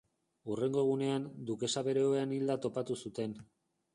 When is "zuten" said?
3.09-3.37